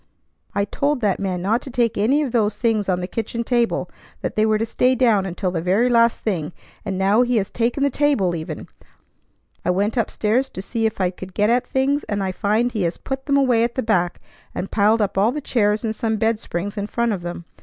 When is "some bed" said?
15.95-16.39